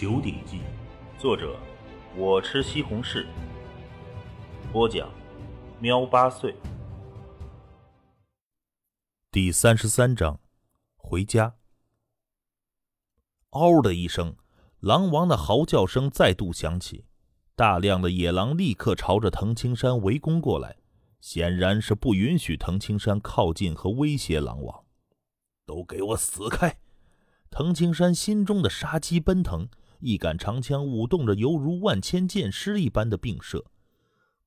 [0.00, 0.58] 九鼎记》，
[1.20, 1.58] 作者
[2.16, 3.26] 我吃西红柿，
[4.72, 5.12] 播讲
[5.80, 6.54] 喵八岁。
[9.32, 10.38] 第三十三章，
[10.94, 11.56] 回家。
[13.50, 14.36] 嗷的一声，
[14.78, 17.04] 狼王的嚎叫声再度响起，
[17.56, 20.76] 大量的野狼立刻朝着藤青山围攻过来，
[21.20, 24.84] 显然是不允许藤青山靠近和威胁狼王。
[25.66, 26.78] 都给我死开！
[27.50, 29.68] 藤青山心中的杀机奔腾，
[30.00, 33.64] 一杆长枪舞动着，犹如万千箭矢一般的并射，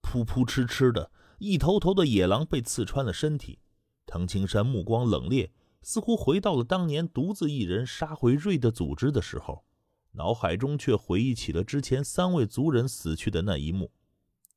[0.02, 3.60] 噗噗哧哧的，一头头的野狼被刺穿了身体。
[4.06, 5.50] 藤青山目光冷冽，
[5.82, 9.64] 似乎回到了当年独自一人杀回瑞的组织的时候，
[10.12, 13.92] 脑海中却回忆起了之前三位族人死去的那一幕。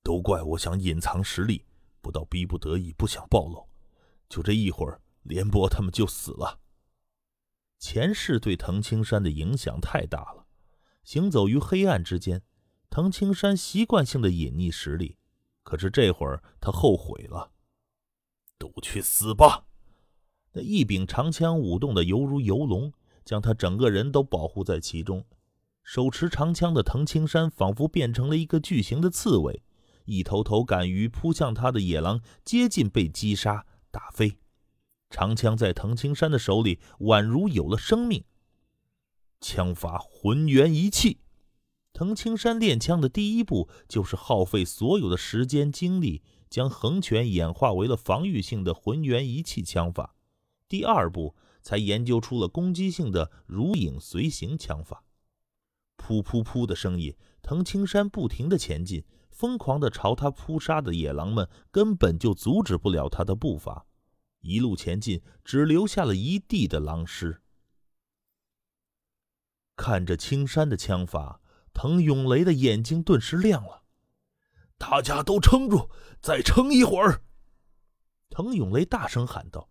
[0.03, 1.65] 都怪我想隐藏实力，
[2.01, 3.67] 不到逼不得已不想暴露，
[4.29, 5.01] 就这一会儿。
[5.25, 6.61] 连波他们就死了。
[7.79, 10.44] 前世对藤青山的影响太大了，
[11.05, 12.43] 行走于黑暗之间，
[12.91, 15.19] 藤青山习惯性的隐匿实力。
[15.63, 17.53] 可是这会儿他后悔了，
[18.59, 19.67] 都去死吧！
[20.53, 22.93] 那一柄长枪舞动的犹如游龙，
[23.25, 25.25] 将他整个人都保护在其中。
[25.83, 29.63] 手持长枪的藤青山仿佛变成了一个巨型的刺猬，
[30.07, 34.39] 一头头敢于扑向他的野狼接近被击杀打飞。
[35.11, 38.25] 长枪在藤青山的手里宛如有了生命，
[39.45, 41.19] 枪法浑元一气。
[41.93, 50.17] 藤青山练枪的第一步就是耗费所有的时间精力，将横拳演化为了防御性的浑元一气枪法。
[50.67, 55.05] 第二步才研究出了攻击性的如影随形枪法。
[55.99, 63.85] 噗噗噗的声音，藤青山不停的前进，疯狂的朝他扑杀的野狼们根本就阻止不了他的步伐。
[64.41, 67.43] 一路前进，只留下了一地的狼尸。
[69.77, 71.41] 看着青山的枪法，
[71.73, 73.83] 滕永雷的眼睛顿时亮了。
[74.77, 75.89] 大家都撑住，
[76.21, 77.23] 再撑一会儿！
[78.31, 79.71] 滕永雷大声喊道。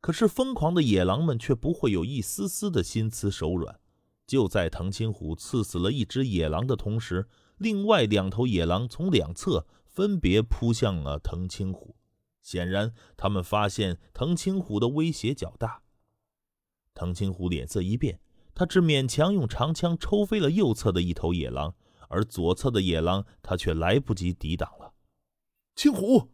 [0.00, 3.80] 可是疯狂的野狼们却不会有一丝丝的心慈手软。
[4.26, 7.26] 就在滕青虎刺死了一只野狼的同时，
[7.56, 11.96] 另外两头野狼从两侧分别扑向了滕青虎。
[12.42, 15.82] 显然，他们发现藤青虎的威胁较大。
[16.92, 18.20] 藤青虎脸色一变，
[18.54, 21.74] 他只勉强用长枪抽飞了右侧的一头野狼，
[22.08, 24.92] 而左侧的野狼他却来不及抵挡了。
[25.74, 26.30] 青虎，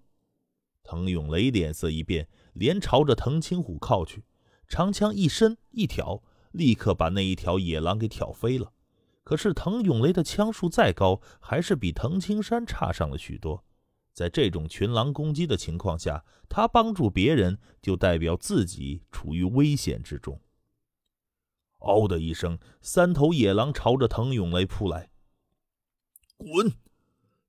[0.82, 4.24] 滕永雷脸色一变，连朝着滕青虎靠去，
[4.68, 6.22] 长枪一伸一挑，
[6.52, 8.72] 立刻把那一条野狼给挑飞了。
[9.24, 13.64] 可是滕永雷的枪术再高，还是比滕青山差上了许多。
[14.12, 20.38] 在这种群狼攻击的情况下，他帮助别人就代表自己处于危险之中。
[21.80, 25.10] 嗷的一声，三头野狼朝着滕永雷扑来。
[26.36, 26.72] 滚！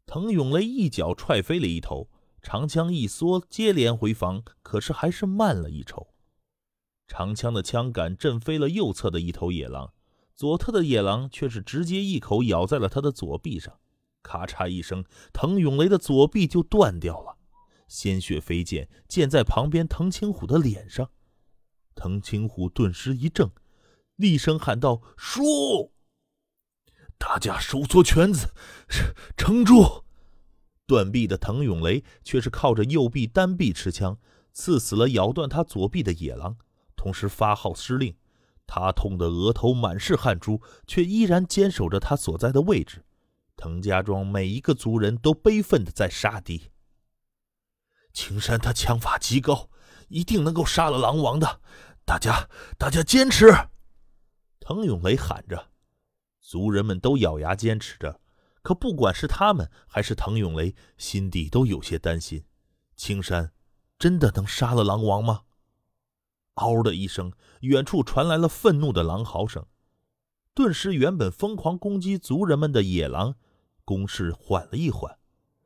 [0.06, 2.10] 滕永雷一脚踹飞了一头，
[2.42, 6.08] 长枪一缩，接连回防，可是还是慢了一筹。
[7.08, 9.94] 长枪的枪杆震飞了右侧的一头野狼，
[10.36, 13.80] 左侧的野狼却是直接一口咬在了他的左臂上。
[14.24, 15.04] 咔嚓一声，
[15.34, 17.38] 滕永雷的左臂就断掉了，
[17.88, 21.10] 鲜血飞溅，溅在旁边滕青虎的脸上。
[21.96, 23.52] 滕青虎顿时一怔，
[24.16, 25.92] 厉声喊道：“叔！”
[27.18, 28.54] 大家收缩圈子，
[29.38, 30.04] 撑住！
[30.88, 34.18] 断臂的滕永雷却是靠着右臂单臂持枪，
[34.52, 36.58] 刺死了咬断他左臂的野狼，
[36.96, 38.16] 同时发号施令。
[38.68, 43.06] 他痛得额头满是汗珠，却依然坚守着他所在的位置。
[43.56, 46.72] 滕家庄每一个族人都悲愤的在杀敌。
[48.14, 49.70] 青山他枪法极高，
[50.10, 51.62] 一定能够杀了狼王的。
[52.04, 53.54] 大家，大家坚持！
[54.62, 55.72] 滕永雷喊着，
[56.40, 58.22] 族人们都咬牙坚持着。
[58.62, 62.46] 可不管是他们还是滕永雷，心底都有些担心：
[62.96, 63.52] 青山
[63.98, 65.42] 真的能杀了狼王吗？
[66.54, 69.66] 嗷的一声，远处传来了愤怒的狼嚎声，
[70.54, 73.36] 顿时原本疯狂攻击族人们的野狼。
[73.84, 75.18] 攻势缓了一缓，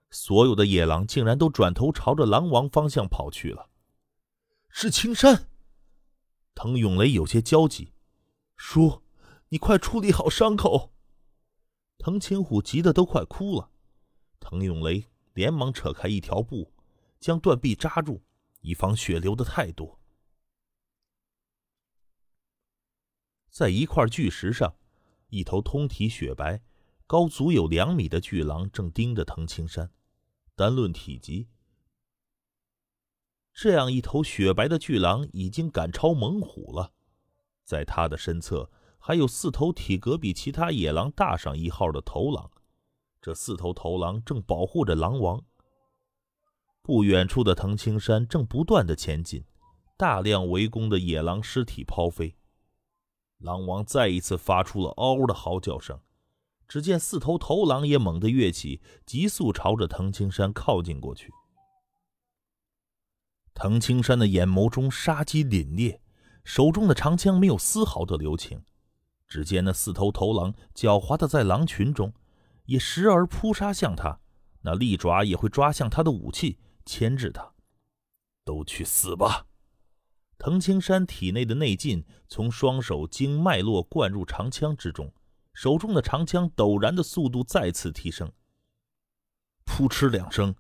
[0.10, 3.70] 所有的野狼竟然都转头朝着狼王方向跑去了。
[4.70, 5.50] 是青山。
[6.56, 7.92] 滕永雷有些焦急
[8.56, 9.04] ：“叔，
[9.50, 10.94] 你快处理好伤口。”
[11.98, 13.72] 滕青虎急得都快哭了。
[14.40, 16.74] 滕永雷连忙扯开一条布，
[17.20, 18.22] 将断臂扎住，
[18.62, 20.00] 以防血流的太多。
[23.50, 24.76] 在一块巨石上，
[25.30, 26.62] 一头通体雪白。
[27.08, 29.92] 高足有两米的巨狼正盯着藤青山，
[30.56, 31.48] 单论体积，
[33.54, 36.94] 这样一头雪白的巨狼已经赶超猛虎了。
[37.66, 42.50] 在他的身侧，还有四头体格比其他野狼大上一号的头狼。
[43.22, 45.44] 这四头头狼正保护着狼王。
[46.82, 49.44] 不远处的藤青山正不断的前进，
[49.98, 52.38] 大量围攻的野狼尸体抛飞。
[53.40, 56.00] 狼王再一次发出了嗷的嚎叫声。
[56.68, 61.32] 只见四头头狼也猛地跃起，急速朝着藤青山靠近过去。
[63.54, 66.00] 藤青山的眼眸中杀机凛冽，
[66.46, 68.64] 手中的长枪没有丝毫的留情。
[69.28, 72.14] 只见那四头头狼狡猾的在狼群中，
[72.66, 74.20] 也时而扑杀向他，
[74.62, 76.60] 那利爪也会抓向他的武器。
[76.86, 77.54] 牵制他，
[78.44, 79.48] 都去死吧！
[80.38, 85.12] 藤青山体内的内劲从双手经脉络灌入长枪之中，
[85.52, 88.32] 手中的长枪陡然的速度再次提升。
[89.64, 90.54] 扑哧两声，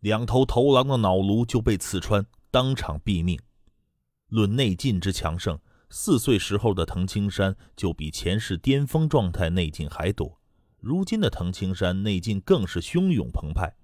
[0.00, 3.40] 两头头狼的脑颅就被刺穿，当场毙命。
[4.30, 5.58] 论内劲之强盛，
[5.90, 10.40] 四岁时候的藤青山就比前世巅峰状态内劲还多，
[10.78, 13.76] 如今的藤青山内劲更是汹涌澎湃。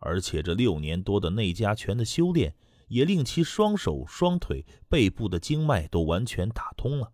[0.00, 2.54] 而且这六年多的内家拳的修炼，
[2.88, 7.12] 也令其双手、双腿、背部的经脉都完全打通了。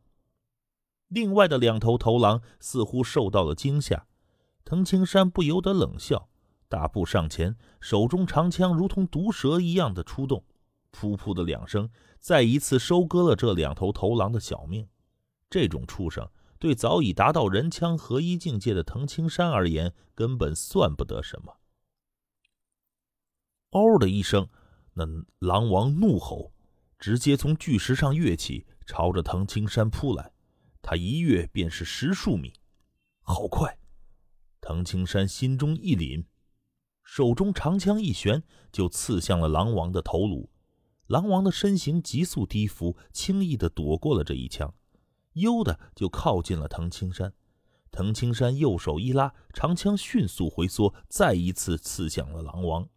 [1.06, 4.08] 另外的两头头狼似乎受到了惊吓，
[4.64, 6.28] 藤青山不由得冷笑，
[6.68, 10.44] 大步上前，手中长枪如同毒蛇一样的出动，
[10.92, 14.88] 噗噗的两声，再一次收割了这两头头狼的小命。
[15.48, 16.28] 这种畜生
[16.58, 21.56] 对早已达到人枪合一境界的藤青山而言，根本算不得什么。
[23.70, 24.48] 嗷的一声，
[24.94, 25.04] 那
[25.38, 26.52] 狼王怒吼，
[26.98, 30.32] 直接从巨石上跃起，朝着藤青山扑来。
[30.82, 32.52] 他一跃便是十数米，
[33.22, 33.78] 好快！
[34.60, 36.24] 藤青山心中一凛，
[37.02, 40.50] 手中长枪一旋，就刺向了狼王的头颅。
[41.10, 44.72] 狼王的身形急速低伏，轻易的躲过了这一枪，
[45.32, 47.32] 悠的就靠近了藤青山。
[47.90, 52.88] 藤青山右手一拉，长枪迅速回缩，再一次刺向了狼王。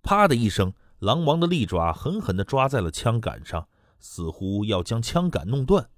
[0.00, 3.68] 啪的一声，狼王的利爪狠狠地抓在了枪杆上，
[3.98, 5.90] 似乎要将枪杆弄断。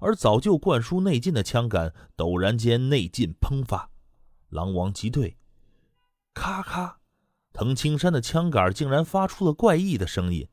[0.00, 3.88] 而早就灌输内劲的枪杆陡然间内劲喷发，
[4.50, 5.38] 狼王急退，
[6.34, 6.98] 咔咔，
[7.54, 10.46] 藤青山的枪杆竟然发出了怪异的声音。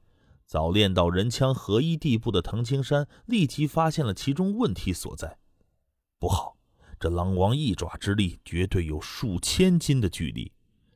[0.49, 5.37] 早练到人枪合一地步的藤青山立即发现了其中问题所在。
[6.17, 6.57] 不好，
[6.99, 10.51] 这狼王一爪之力绝对有数千斤的巨力，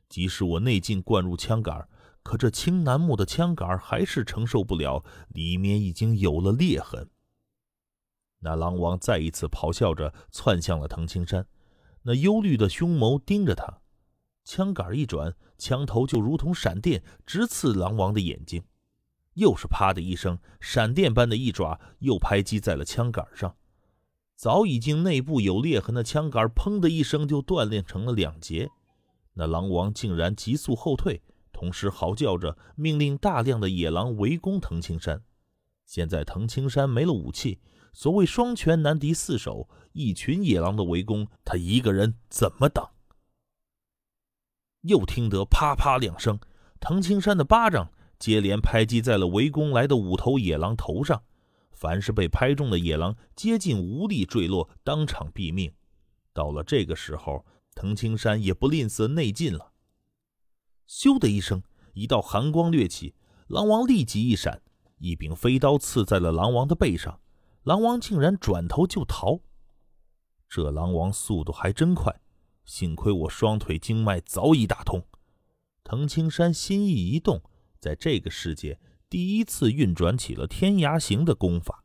[0.08, 1.88] 即使我内劲灌入枪杆。
[2.24, 7.08] 可这青楠木的枪杆还是承受不了，里面已经有了裂痕。
[8.40, 11.46] 那狼王再一次咆哮着窜向了藤青山，
[12.02, 13.82] 那忧虑的凶眸盯着他，
[14.44, 18.64] 枪杆一转，枪头就如同闪电直刺狼王的眼睛。
[19.34, 23.54] 又是啪的一声，闪电般的一爪又拍击在了枪杆上，
[24.34, 28.70] 早已经内部有裂痕的枪杆，砰的一声就断裂成了两截。
[29.34, 31.22] 那狼王竟然急速后退。
[31.52, 35.22] 同时嚎叫着，命令大量的野狼围攻藤青山。
[35.86, 37.60] 现在藤青山没了武器，
[37.92, 42.90] 所谓双拳难敌四手，一群野狼的围攻，他一个人怎么挡？
[44.80, 46.40] 又听得啪啪两声，
[46.80, 51.22] 藤青山的巴掌接连拍击在了围攻来的五头野狼头上。
[51.72, 55.72] 凡是被拍中的野狼，接近无力坠落，当场毙命。
[56.32, 57.44] 到了这个时候，
[57.74, 59.72] 藤青山也不吝啬内劲了。
[60.88, 63.14] 咻的一声，一道寒光掠起，
[63.48, 64.62] 狼王立即一闪，
[64.98, 67.20] 一柄飞刀刺在了狼王的背上，
[67.64, 69.40] 狼王竟然转头就逃。
[70.48, 72.20] 这狼王速度还真快，
[72.64, 75.04] 幸亏我双腿经脉早已打通。
[75.82, 77.42] 藤青山心意一动，
[77.84, 81.84] 在这个世界第一次运转起了天涯行的功法，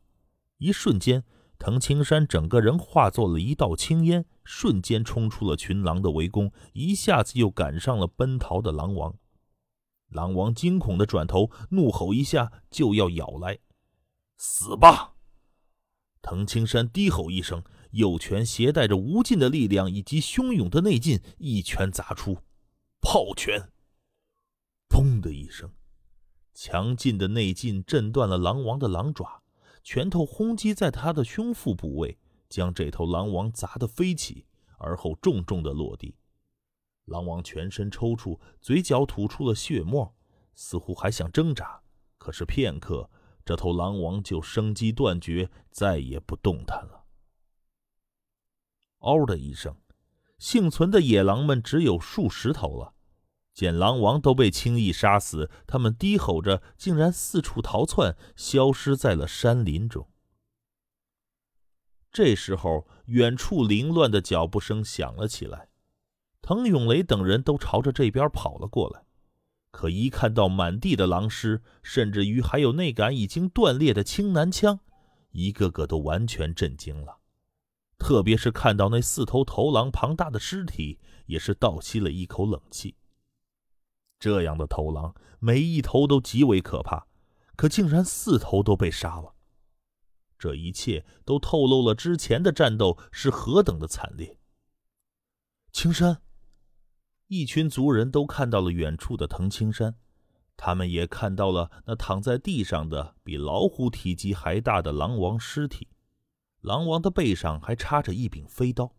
[0.56, 1.22] 一瞬间。
[1.58, 9.14] 藤青山整个人化作了一道青烟，瞬间冲出了群狼的围攻，一下子又赶上了奔逃的狼王。
[10.08, 13.58] 狼王惊恐的转头，怒吼一下就要咬来，
[14.38, 15.16] 死吧！
[16.22, 22.38] 藤青山低吼一声，右拳携带着无尽的力量以及汹涌的内劲，一拳砸出，
[23.02, 23.70] 炮拳。
[24.88, 25.70] 砰的一声，
[26.62, 29.42] 强劲的内劲震断了狼王的狼爪。
[29.82, 32.18] 拳头轰击在他的胸腹部位，
[32.50, 34.44] 将这头狼王砸得飞起，
[34.76, 36.14] 而后重重的落地。
[37.06, 40.14] 狼王全身抽搐，嘴角吐出了血沫，
[40.52, 41.80] 似乎还想挣扎，
[42.18, 43.08] 可是片刻，
[43.42, 47.06] 这头狼王就生机断绝，再也不动弹了。
[48.98, 49.74] 嗷的一声，
[50.36, 52.92] 幸存的野狼们只有数十头了。
[53.52, 60.08] 见狼王都被轻易杀死，他们低吼着，竟然四处逃窜，消失在了山林中。
[62.12, 65.68] 这时候，远处凌乱的脚步声响了起来，
[66.42, 69.04] 滕永雷等人都朝着这边跑了过来。
[69.70, 74.80] 可一看到满地的狼尸，甚至于还有那杆已经断裂的青南枪，
[75.30, 77.18] 一个个都完全震惊了。
[77.96, 82.96] 特别是看到那四头头狼庞大的尸体，也是倒吸了一口冷气。
[84.20, 87.06] 这样的头狼，每一头都极为可怕，
[87.56, 89.34] 可竟然四头都被杀了。
[90.38, 94.38] 这一切都透露了之前的战斗是何等的惨烈。
[95.72, 96.22] 青山，
[97.28, 99.96] 一群族人都看到了远处的藤青山，
[100.56, 105.88] 他们也看到了那躺在地上的比老虎体积还大的狼王尸体。
[106.60, 108.94] 狼王的背上还插着一柄飞刀。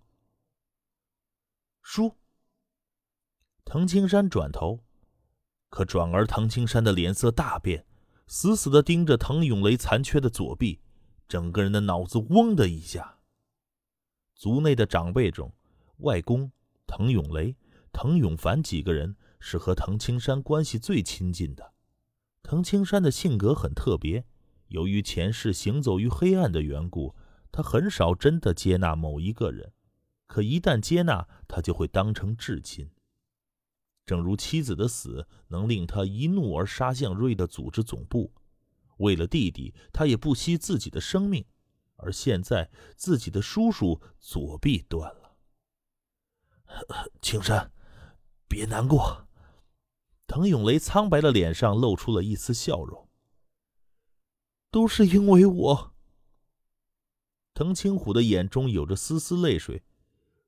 [1.84, 2.16] 叔，
[3.66, 4.84] 藤青山转头，
[5.72, 7.86] 可转而唐青山的脸色大变，
[8.28, 10.82] 死死的盯着藤永雷残缺的左臂，
[11.30, 13.20] 整个人的脑子嗡的一下。
[14.36, 15.54] 族内的长辈中，
[16.00, 16.52] 外公
[16.86, 17.56] 藤永雷、
[17.94, 21.72] 藤永凡几个人是和藤青山关系最亲近的。
[22.44, 24.26] 藤青山的性格很特别，
[24.68, 27.16] 由于前世行走于黑暗的缘故。
[27.54, 29.74] 他很少真的接纳某一个人，
[30.26, 32.90] 可一旦接纳，他就会当成至亲。
[34.06, 38.34] 正如妻子的死能令他一怒而杀向瑞的组织总部，
[38.98, 41.46] 为了弟弟，他也不惜自己的生命。
[41.98, 45.38] 而现在，自己的叔叔左臂断了。
[47.22, 47.72] 青山，
[48.48, 49.28] 别难过。
[50.26, 53.08] 滕永雷苍白的脸上露出了一丝笑容。
[54.72, 55.94] 都是因为我。
[57.54, 59.84] 藤青虎的眼中有着丝丝泪水。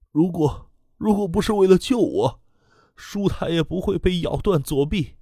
[0.10, 2.43] 如果如果不是为了救我，
[2.96, 5.18] 叔他也不会被咬断左臂。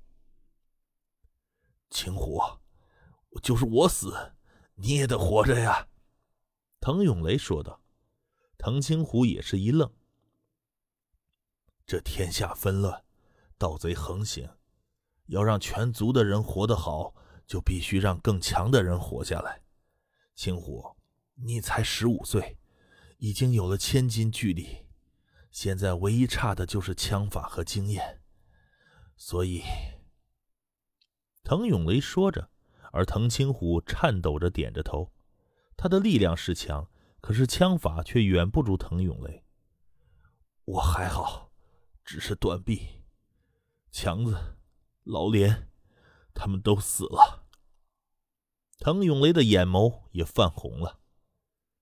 [1.90, 2.40] 青虎，
[3.42, 4.34] 就是我死，
[4.75, 5.88] 你也得活着呀。”
[6.80, 7.82] 滕永雷说道。
[8.58, 9.92] 滕青虎也是一愣。
[11.86, 13.04] 这天下纷乱，
[13.58, 14.50] 盗贼横行，
[15.25, 17.16] 要让全族的人活得好，
[17.48, 19.62] 就必须让更强的人活下来。
[20.36, 20.96] 青虎。
[21.44, 22.60] 你才十五岁，
[23.18, 24.86] 已经有了千斤巨力，
[25.51, 28.22] 现在唯一差的就是枪法和经验。
[29.17, 29.62] 所以，
[31.43, 32.50] 滕永雷说着，
[32.91, 35.13] 而滕青虎颤抖着点着头。
[35.77, 36.89] 他的力量是强，
[37.20, 39.43] 可是枪法却远不如滕永雷。
[40.65, 41.51] 我还好，
[42.03, 43.03] 只是断臂。
[43.91, 44.58] 强子、
[45.03, 45.70] 老连，
[46.34, 47.46] 他们都死了。
[48.79, 51.00] 滕永雷的眼眸也泛红了。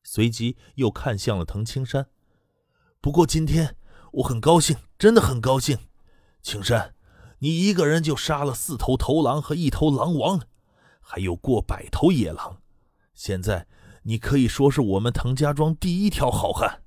[0.03, 2.09] 随即又看向了滕青山。
[3.01, 3.77] 不过今天
[4.11, 5.77] 我很高兴，真的很高兴。
[6.41, 6.93] 青山，
[7.39, 10.41] 你一个人就杀了四头头狼和一头狼王，
[10.99, 12.61] 还有过百头野狼。
[13.13, 13.67] 现在
[14.03, 16.83] 你可以说是我们藤家庄第一条好汉。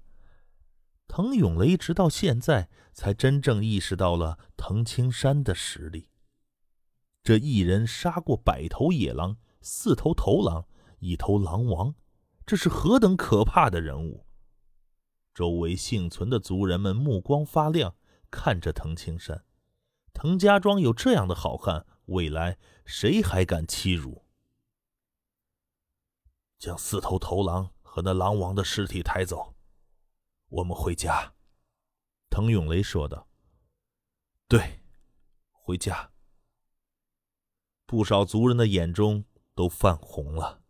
[1.09, 6.11] 藤永雷直到现在才真正意识到了藤青山的实力。
[7.23, 10.66] 这一人杀过百头野狼，四头头狼，
[10.99, 11.95] 一头狼王。
[12.45, 14.26] 这是何等可怕的人物！
[15.35, 17.97] 周围幸存的族人们目光发亮，
[18.31, 19.45] 看着滕青山。
[20.12, 24.27] 滕家庄有这样的好汉，未来谁还敢欺辱？
[26.59, 29.55] 将四头头狼和那狼王的尸体抬走，
[30.49, 31.35] 我们回家。”
[32.31, 33.27] 滕永雷说道。
[34.49, 34.83] “对，
[35.51, 36.12] 回家。”
[37.87, 39.25] 不少族人的眼中
[39.55, 40.62] 都泛红了。